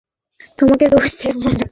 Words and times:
তোমাকে 0.57 0.85
দোষ 0.93 1.07
দেব 1.19 1.35
না। 1.45 1.51